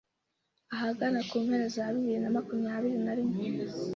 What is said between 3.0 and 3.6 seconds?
narimwe